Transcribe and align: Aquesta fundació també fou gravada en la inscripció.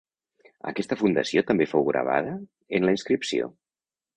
Aquesta 0.71 0.97
fundació 1.01 1.43
també 1.51 1.67
fou 1.75 1.85
gravada 1.91 2.35
en 2.79 2.89
la 2.91 2.99
inscripció. 2.99 3.53